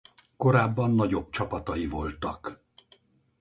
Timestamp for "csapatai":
1.29-1.87